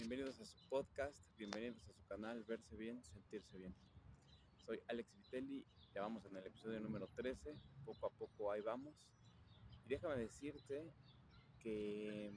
[0.00, 3.74] bienvenidos a su podcast, bienvenidos a su canal Verse Bien, Sentirse Bien.
[4.64, 5.62] Soy Alex Vitelli,
[5.94, 7.54] ya vamos en el episodio número 13,
[7.84, 8.94] poco a poco ahí vamos.
[9.84, 10.90] Y déjame decirte
[11.62, 12.32] que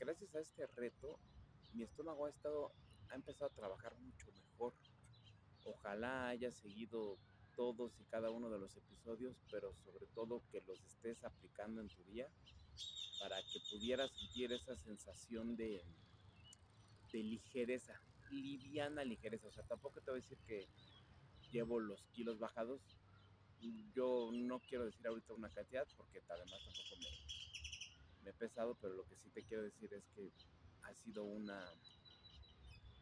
[0.00, 1.20] gracias a este reto,
[1.74, 2.72] mi estómago ha estado,
[3.10, 4.74] ha empezado a trabajar mucho mejor.
[5.62, 7.18] Ojalá haya seguido
[7.54, 11.88] todos y cada uno de los episodios, pero sobre todo que los estés aplicando en
[11.88, 12.28] tu día
[13.20, 15.84] para que pudieras sentir esa sensación de,
[17.10, 19.48] de ligereza, liviana ligereza.
[19.48, 20.68] O sea, tampoco te voy a decir que
[21.50, 22.82] llevo los kilos bajados.
[23.94, 27.10] Yo no quiero decir ahorita una cantidad porque además tampoco me,
[28.22, 30.32] me he pesado, pero lo que sí te quiero decir es que
[30.82, 31.74] ha sido una,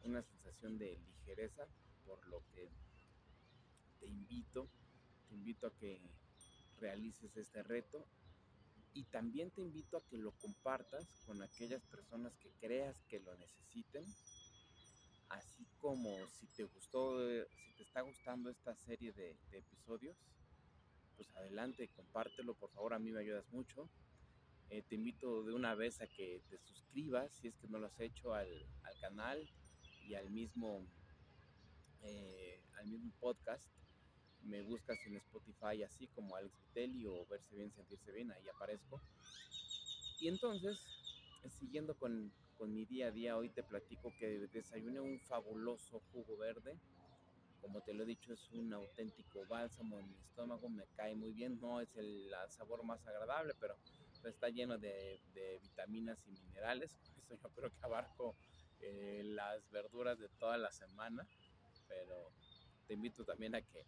[0.01, 1.71] una sensación de ligereza,
[2.05, 2.73] por lo que
[4.01, 4.73] te invito,
[5.29, 6.01] te invito a que
[6.77, 8.09] realices este reto
[8.95, 13.37] y también te invito a que lo compartas con aquellas personas que creas que lo
[13.37, 14.05] necesiten.
[15.29, 20.16] Así como si te gustó, si te está gustando esta serie de, episodios,
[21.16, 23.88] pues adelante, compártelo, por favor, a mí me ayudas mucho.
[24.71, 27.87] Eh, te invito de una vez a que te suscribas, si es que no lo
[27.87, 28.48] has hecho, al,
[29.01, 29.48] canal
[30.07, 30.87] y al mismo,
[32.02, 33.70] eh, al mismo podcast
[34.45, 39.01] me buscas en Spotify así como Alex Vitelli o Verse Bien, Sentirse Bien, ahí aparezco.
[40.21, 40.79] Y entonces,
[41.59, 46.37] siguiendo con, con mi día a día, hoy te platico que desayuné un fabuloso jugo
[46.37, 46.77] verde.
[47.61, 51.33] Como te lo he dicho, es un auténtico bálsamo en mi estómago, me cae muy
[51.33, 51.59] bien.
[51.61, 53.77] No es el, sabor más agradable, pero
[54.25, 56.97] está lleno de, de, vitaminas y minerales.
[57.16, 58.37] Eso yo creo que abarco
[58.81, 61.27] eh, las verduras de toda la semana.
[61.89, 62.33] Pero
[62.87, 63.85] te invito también a que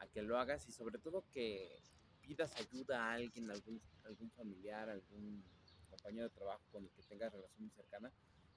[0.00, 1.82] a que lo hagas y sobre todo que
[2.20, 5.42] pidas ayuda a alguien, algún, algún familiar, algún
[5.90, 8.12] compañero de trabajo con el que tengas relación muy cercana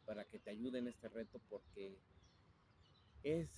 [0.06, 1.98] para que te ayude en este reto porque
[3.24, 3.50] es,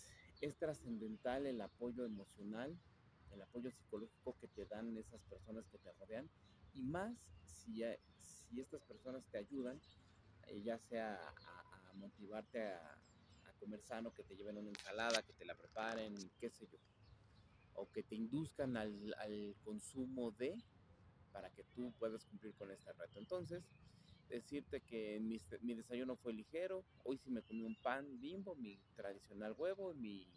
[0.41, 2.77] es trascendental el apoyo emocional,
[3.31, 6.29] el apoyo psicológico que te dan esas personas que te rodean
[6.73, 7.81] y más si,
[8.19, 9.81] si estas personas te ayudan,
[10.47, 12.91] eh, ya sea a, motivarte a,
[13.45, 16.77] a, comer sano, que te lleven una ensalada, que te la preparen, qué sé yo
[17.75, 20.57] o que te induzcan al, al consumo de
[21.31, 23.19] para que tú puedas cumplir con este reto.
[23.19, 23.63] Entonces,
[24.29, 26.85] decirte que mi, mi, desayuno fue ligero.
[27.03, 30.27] Hoy sí me comí un pan bimbo, mi tradicional huevo, mi...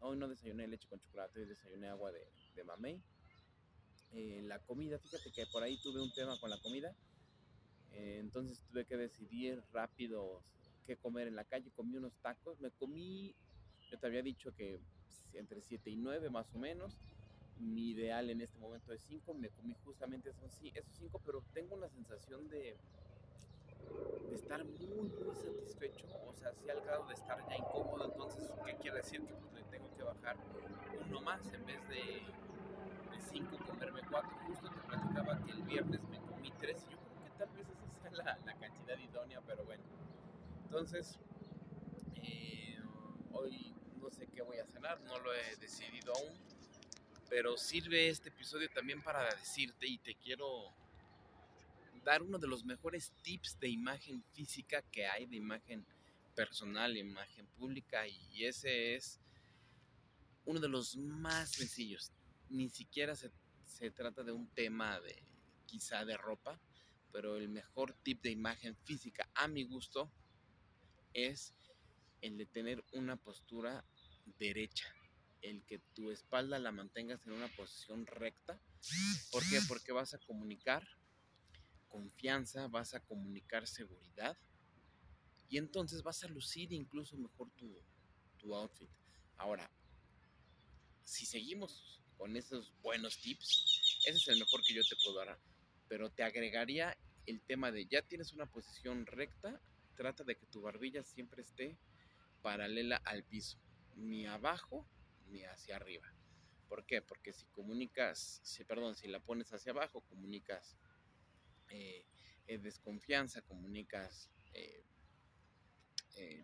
[0.00, 3.00] Hoy no desayuné leche con chocolate, hoy desayuné agua de, de mamey.
[4.12, 6.94] Eh, la comida, fíjate que por ahí tuve un tema con la comida.
[7.92, 10.42] Eh, entonces tuve que decidir rápido
[10.86, 11.70] qué comer en la calle.
[11.70, 12.60] Comí unos tacos.
[12.60, 13.34] Me comí,
[13.94, 14.80] yo te había dicho que
[15.34, 16.98] entre 7 y 9 más o menos.
[17.60, 19.34] Mi ideal en este momento es 5.
[19.34, 22.76] Me comí justamente esos 5, pero tengo una sensación de,
[24.32, 26.06] estar muy, muy satisfecho.
[26.26, 28.04] O sea, si al grado de estar ya incómodo.
[28.04, 29.20] Entonces, ¿qué quiere decir?
[29.24, 30.36] Que pues, tengo que bajar
[31.06, 32.22] uno más en vez de
[33.30, 34.30] 5 comerme 4.
[34.48, 37.68] Justo te platicaba que el viernes me comí 3 y yo creo que tal vez
[37.68, 39.84] esa sea la, la cantidad idónea, pero bueno.
[40.64, 41.20] Entonces,
[42.16, 42.78] eh,
[43.32, 46.32] hoy no sé qué voy a cenar, no lo he decidido aún,
[47.28, 50.74] pero sirve este episodio también para decirte y te quiero
[52.04, 55.86] dar uno de los mejores tips de imagen física que hay, de imagen
[56.34, 59.20] personal, imagen pública, y ese es
[60.44, 62.10] uno de los más sencillos.
[62.50, 63.30] Ni siquiera se,
[63.64, 65.22] se trata de un tema de
[65.64, 66.58] quizá de ropa,
[67.12, 70.10] pero el mejor tip de imagen física a mi gusto
[71.12, 71.54] es
[72.20, 73.84] el de tener una postura
[74.38, 74.86] derecha,
[75.42, 78.60] el que tu espalda la mantengas en una posición recta.
[79.30, 79.58] ¿Por qué?
[79.68, 80.86] Porque vas a comunicar
[81.88, 84.36] confianza, vas a comunicar seguridad
[85.48, 87.80] y entonces vas a lucir incluso mejor tu,
[88.36, 88.90] tu outfit.
[89.36, 89.70] Ahora,
[91.04, 95.38] si seguimos con esos buenos tips, ese es el mejor que yo te puedo dar.
[95.86, 96.96] Pero te agregaría
[97.26, 99.60] el tema de ya tienes una posición recta,
[99.96, 101.78] trata de que tu barbilla siempre esté
[102.42, 103.58] paralela al piso
[103.96, 104.86] ni abajo
[105.26, 106.14] ni hacia arriba.
[106.68, 107.02] ¿Por qué?
[107.02, 110.76] Porque si comunicas, si, perdón, si la pones hacia abajo, comunicas
[111.68, 112.06] eh,
[112.46, 114.84] eh, desconfianza, comunicas eh,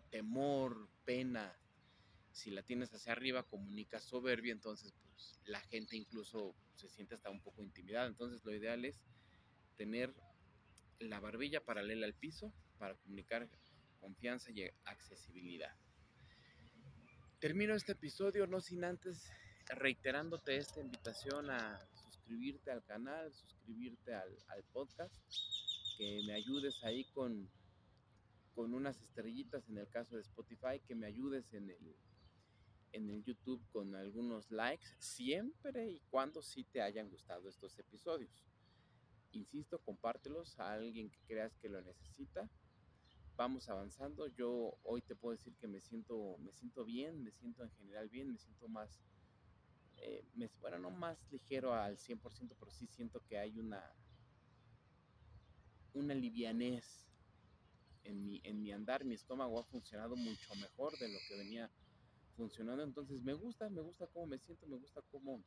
[0.09, 1.57] temor, pena.
[2.31, 7.29] Si la tienes hacia arriba, comunicas soberbia, entonces pues, la gente incluso se siente hasta
[7.29, 8.07] un poco intimidada.
[8.07, 9.01] Entonces lo ideal es
[9.75, 10.13] tener
[10.99, 13.49] la barbilla paralela al piso para comunicar
[13.99, 15.75] confianza y accesibilidad.
[17.41, 19.27] Termino este episodio no sin antes
[19.69, 25.11] reiterándote esta invitación a suscribirte al canal, suscribirte al, podcast,
[25.97, 27.49] que me ayudes ahí con,
[28.53, 31.95] con unas estrellitas en el caso de Spotify, que me ayudes en el,
[32.91, 38.45] en el YouTube con algunos likes, siempre y cuando sí te hayan gustado estos episodios.
[39.31, 42.47] Insisto, compártelos a alguien que creas que lo necesita.
[43.41, 44.27] Vamos avanzando.
[44.27, 48.07] Yo hoy te puedo decir que me siento, me siento bien, me siento en general
[48.07, 49.01] bien, me siento más,
[49.97, 50.23] eh,
[50.59, 53.83] bueno, no más ligero al 100%, pero sí siento que hay una,
[55.93, 57.09] una livianez
[58.03, 59.05] en mi, en mi andar.
[59.05, 61.71] Mi estómago ha funcionado mucho mejor de lo que venía
[62.35, 62.83] funcionando.
[62.83, 65.43] Entonces me gusta, me gusta cómo me siento, me gusta cómo,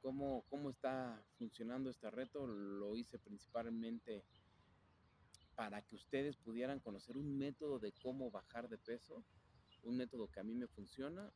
[0.00, 2.48] cómo, cómo está funcionando este reto.
[2.48, 4.24] Lo hice principalmente
[5.54, 9.24] para que ustedes pudieran conocer un método de cómo bajar de peso,
[9.82, 11.32] un método que a mí me funciona,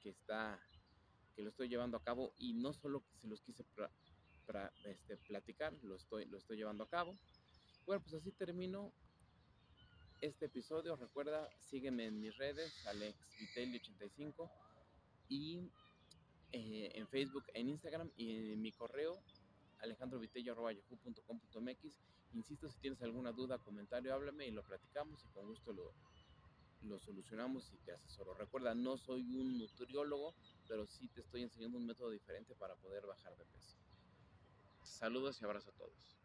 [0.00, 0.60] que está,
[1.34, 3.64] que lo estoy llevando a cabo y no solo se los quise
[4.46, 7.16] para este, platicar, lo estoy, lo estoy llevando a cabo.
[7.84, 8.92] Bueno, pues así termino
[10.20, 10.96] este episodio.
[10.96, 14.50] Recuerda, sígueme en mis redes, AlexVitelli85
[15.28, 15.70] y
[16.52, 19.20] eh, en Facebook, en Instagram y en mi correo
[19.78, 21.98] alejandrovitello.yahoo.com.mx.
[22.32, 25.94] Insisto, si tienes alguna duda, comentario, háblame y lo platicamos y con gusto lo,
[26.82, 28.34] lo solucionamos y te asesoro.
[28.34, 30.34] Recuerda, no soy un nutriólogo,
[30.68, 33.76] pero sí te estoy enseñando un método diferente para poder bajar de peso.
[34.82, 36.16] Saludos y abrazo a todos.